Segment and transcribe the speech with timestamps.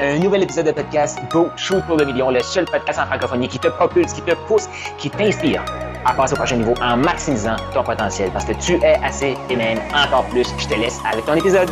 [0.00, 3.46] Un nouvel épisode de podcast Go Shoot pour le million, le seul podcast en francophonie
[3.46, 5.64] qui te propulse, qui te pousse, qui t'inspire
[6.04, 9.54] à passer au prochain niveau en maximisant ton potentiel parce que tu es assez et
[9.54, 10.48] même encore plus.
[10.58, 11.70] Je te laisse avec ton épisode.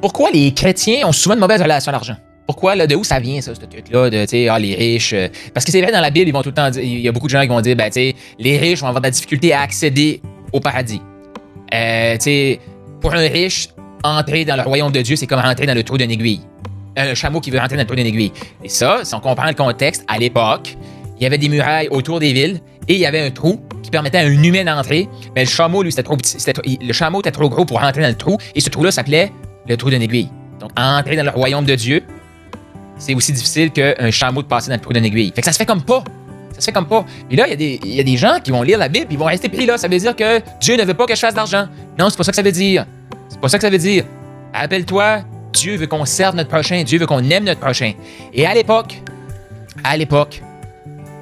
[0.00, 2.14] Pourquoi les chrétiens ont souvent de mauvaises relations à l'argent?
[2.46, 5.14] Pourquoi, là, de où ça vient, ça, ce truc-là, de, tu sais, ah, les riches?
[5.14, 7.08] euh, parce que c'est vrai, dans la Bible, ils vont tout le temps il y
[7.08, 9.08] a beaucoup de gens qui vont dire, ben, tu sais, les riches vont avoir de
[9.08, 10.22] la difficulté à accéder
[10.52, 11.02] au paradis.
[11.74, 12.60] Euh, tu sais,
[13.00, 13.68] pour un riche,
[14.04, 16.40] entrer dans le royaume de Dieu, c'est comme rentrer dans le trou d'une aiguille.
[16.96, 18.32] Un chameau qui veut rentrer dans le trou d'une aiguille.
[18.62, 20.76] Et ça, si on comprend le contexte, à l'époque,
[21.18, 23.90] il y avait des murailles autour des villes et il y avait un trou qui
[23.90, 25.08] permettait à un humain d'entrer.
[25.34, 26.36] Mais le chameau, lui, c'était trop petit.
[26.80, 29.30] le chameau était trop gros pour rentrer dans le trou et ce trou-là s'appelait
[29.68, 30.28] le trou d'une aiguille.
[30.60, 32.02] Donc, entrer dans le royaume de Dieu,
[32.98, 35.32] c'est aussi difficile qu'un chameau de passer dans le trou d'une aiguille.
[35.34, 36.04] Fait que ça se fait comme pas.
[36.52, 37.04] Ça se fait comme pas.
[37.30, 38.88] Et là, il y, a des- il y a des gens qui vont lire la
[38.88, 39.78] Bible et ils vont rester pris là.
[39.78, 41.66] Ça veut dire que Dieu ne veut pas que je fasse d'argent.
[41.98, 42.84] Non, c'est pas ça que ça veut dire.
[43.32, 44.04] C'est pas ça que ça veut dire.
[44.52, 45.22] Rappelle-toi,
[45.54, 46.82] Dieu veut qu'on serve notre prochain.
[46.82, 47.94] Dieu veut qu'on aime notre prochain.
[48.34, 49.00] Et à l'époque,
[49.82, 50.42] à l'époque,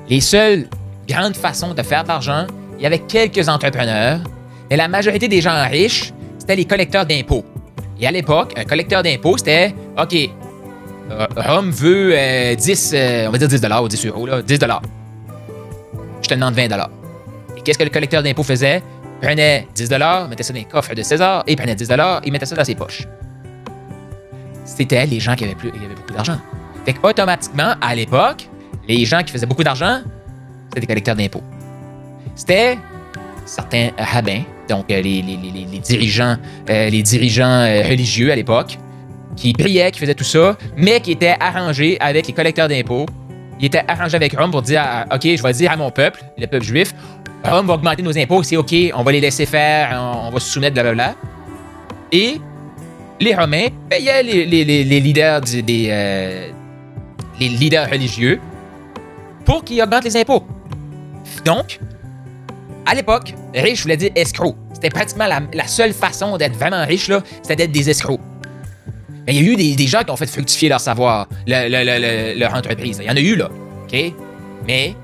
[0.09, 0.67] les seules
[1.09, 2.47] grandes façons de faire de l'argent,
[2.79, 4.21] il y avait quelques entrepreneurs,
[4.69, 7.45] mais la majorité des gens riches, c'était les collecteurs d'impôts.
[8.01, 10.15] Et à l'époque, un collecteur d'impôts, c'était OK,
[11.11, 14.59] euh, Rome veut euh, 10, euh, on va dire 10 ou 10 euros, là, 10
[16.23, 16.69] Je te demande 20
[17.57, 18.83] Et qu'est-ce que le collecteur d'impôts faisait?
[19.21, 19.91] Prenait 10
[20.29, 21.89] mettait ça dans les coffres de César, et il prenait 10
[22.25, 23.07] et mettait ça dans ses poches.
[24.65, 26.39] C'était les gens qui avaient, plus, qui avaient beaucoup d'argent.
[26.85, 28.49] Fait qu'automatiquement, à l'époque,
[28.89, 30.01] les gens qui faisaient beaucoup d'argent,
[30.69, 31.43] c'était des collecteurs d'impôts.
[32.35, 32.79] C'était
[33.45, 35.23] certains rabbins, donc euh, les,
[35.83, 36.37] dirigeants,
[36.71, 38.79] euh, les dirigeants euh, religieux à l'époque,
[39.37, 43.07] qui priaient, qui faisaient tout ça, mais qui étaient arrangés avec les collecteurs d'impôts.
[43.59, 46.47] Ils étaient arrangés avec Rome pour dire OK, je vais dire à mon peuple, le
[46.47, 46.95] peuple juif,
[47.45, 50.51] Rome va augmenter nos impôts, c'est OK, on va les laisser faire, on, va se
[50.51, 51.15] soumettre, blablabla.
[52.13, 52.41] Et
[53.19, 56.49] les Romains payaient les, les- les- leaders des, euh,
[57.39, 58.41] les leaders religieux
[59.45, 60.45] pour qu'ils augmentent les impôts.
[61.45, 61.81] Donc,
[62.87, 64.55] à l'époque, riche voulait dire escroc.
[64.75, 68.21] C'était pratiquement la, seule façon d'être vraiment riche, là, c'était d'être des escrocs.
[69.27, 71.69] Mais il y a eu des, des gens qui ont fait fructifier leur savoir, le-
[71.69, 72.99] le- le- leur entreprise.
[73.03, 73.49] Il y en a eu, là.
[73.85, 74.13] OK?
[74.67, 74.95] Mais,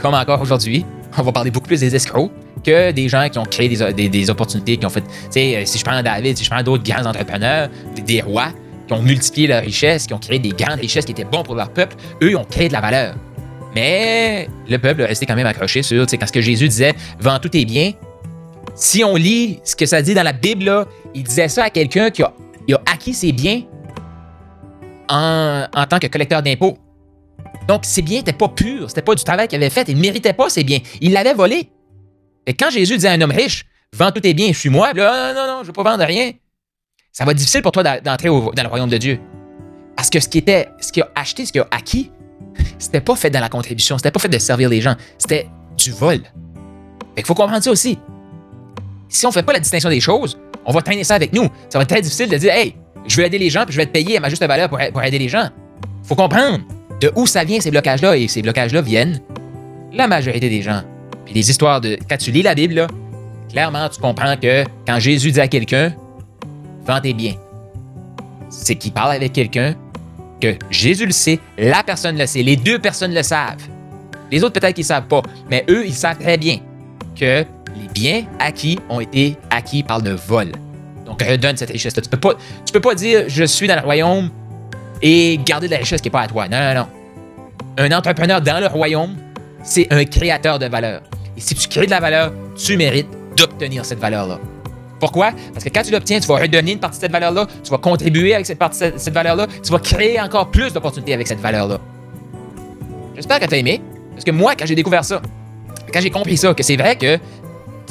[0.00, 0.84] comme encore aujourd'hui,
[1.18, 2.30] on va parler beaucoup plus des escrocs
[2.64, 5.02] que des gens qui ont créé des, opportunités, qui ont fait.
[5.36, 7.68] Euh, si je prends David, si je prends d'autres grands entrepreneurs,
[8.06, 8.50] des, rois,
[8.86, 11.54] qui ont multiplié leur richesse, qui ont créé des grandes richesses qui étaient bons pour
[11.54, 13.14] leur peuple, eux, ont créé de la valeur.
[13.74, 17.38] Mais le peuple est resté quand même accroché sur, quand ce que Jésus disait, vends
[17.38, 17.92] tous tes biens.
[18.74, 22.10] Si on lit ce que ça dit dans la Bible, il disait ça à quelqu'un
[22.10, 22.32] qui a,
[22.72, 23.62] a acquis ses biens
[25.08, 26.78] en, en tant que collecteur d'impôts.
[27.68, 30.00] Donc, ses biens n'étaient pas purs, c'était pas du travail qu'il avait fait, il ne
[30.00, 31.70] méritait pas ses biens, il l'avait volé.
[32.46, 33.64] Et quand Jésus disait à un homme riche,
[33.94, 36.04] vends tous tes biens, suis-moi, puis là, non, non, non, je ne veux pas vendre
[36.04, 36.32] rien,
[37.12, 39.20] ça va être difficile pour toi d'entrer dans le royaume de Dieu.
[39.96, 40.42] Parce que ce qui
[40.80, 42.10] ce qu'il a acheté, ce qu'il a acquis,
[42.78, 45.46] c'était pas fait dans la contribution, c'était pas fait de servir les gens, c'était
[45.76, 46.20] du vol.
[47.14, 47.98] Fait faut comprendre ça aussi.
[49.08, 51.48] Si on fait pas la distinction des choses, on va traîner ça avec nous.
[51.68, 52.74] Ça va être très difficile de dire, hey,
[53.06, 54.78] je veux aider les gens, puis je vais te payer à ma juste valeur pour,
[54.78, 55.50] pour aider les gens.
[56.04, 56.60] Faut comprendre
[57.02, 59.20] de où ça vient ces blocages-là, et ces blocages-là viennent?
[59.92, 60.82] La majorité des gens.
[61.24, 61.98] Puis les histoires de.
[62.08, 62.86] Quand tu lis la Bible,
[63.50, 65.92] clairement, tu comprends que quand Jésus dit à quelqu'un,
[66.86, 67.34] vends tes biens,
[68.48, 69.74] c'est qu'il parle avec quelqu'un
[70.40, 73.62] que Jésus le sait, la personne le sait, les deux personnes le savent.
[74.30, 76.58] Les autres, peut-être qu'ils ne savent pas, mais eux, ils savent très bien
[77.18, 77.44] que
[77.76, 80.52] les biens acquis ont été acquis par le vol.
[81.04, 82.02] Donc, redonne cette richesse-là.
[82.02, 82.34] Tu peux pas,
[82.64, 84.30] tu peux pas dire je suis dans le royaume
[85.02, 86.48] et garder de la richesse qui n'est pas à toi.
[86.48, 86.86] Non, non, non.
[87.78, 89.16] Un entrepreneur dans le royaume,
[89.62, 91.02] c'est un créateur de valeur.
[91.36, 94.38] Et si tu crées de la valeur, tu mérites d'obtenir cette valeur-là.
[95.00, 95.32] Pourquoi?
[95.52, 97.78] Parce que quand tu l'obtiens, tu vas redonner une partie de cette valeur-là, tu vas
[97.78, 101.40] contribuer avec cette partie de cette valeur-là, tu vas créer encore plus d'opportunités avec cette
[101.40, 101.78] valeur-là.
[103.16, 103.80] J'espère que tu as aimé.
[104.12, 105.20] Parce que moi, quand j'ai découvert ça,
[105.92, 107.18] quand j'ai compris ça, que c'est vrai que.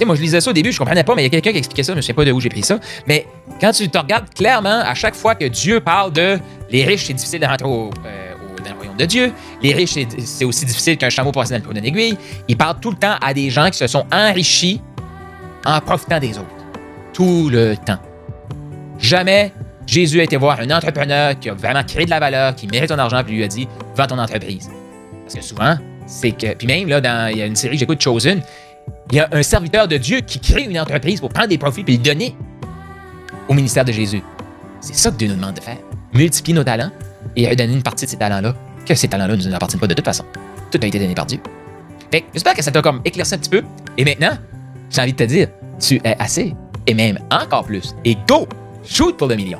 [0.05, 1.57] Moi, je lisais ça au début, je comprenais pas, mais il y a quelqu'un qui
[1.57, 2.79] expliquait ça, mais je sais pas de où j'ai pris ça.
[3.07, 3.25] Mais
[3.59, 6.39] quand tu te regardes clairement, à chaque fois que Dieu parle de
[6.69, 8.33] les riches, c'est difficile de rentrer au, euh,
[8.63, 9.31] dans le royaume de Dieu,
[9.61, 12.17] les riches, c'est- aussi difficile qu'un chameau passer dans le d'une aiguille,
[12.47, 14.81] il parle tout le temps à des gens qui se sont enrichis
[15.65, 16.47] en profitant des autres.
[17.13, 17.99] Tout le temps.
[18.99, 19.51] Jamais
[19.87, 22.89] Jésus a été voir un entrepreneur qui a vraiment créé de la valeur, qui mérite
[22.89, 24.69] ton argent, puis lui a dit Vends ton entreprise.
[25.23, 26.53] Parce que souvent, c'est que.
[26.53, 28.41] Puis même, là, dans, il y a une série que j'écoute, Chosen,
[29.11, 31.83] il y a un serviteur de Dieu qui crée une entreprise pour prendre des profits
[31.83, 32.35] puis le donner
[33.49, 34.23] au ministère de Jésus.
[34.79, 35.77] C'est ça que Dieu nous demande de faire.
[36.13, 36.91] Multiplier nos talents
[37.35, 38.55] et redonner une partie de ces talents-là,
[38.85, 40.23] que ces talents-là ne nous appartiennent pas de toute façon.
[40.71, 41.39] Tout a été donné par Dieu.
[42.11, 43.63] Fait j'espère que ça t'a comme éclairci un petit peu.
[43.97, 44.37] Et maintenant,
[44.89, 45.49] j'ai envie de te dire,
[45.79, 46.55] tu es assez,
[46.87, 47.93] et même encore plus.
[48.05, 48.47] Et go!
[48.85, 49.59] Shoot pour le million!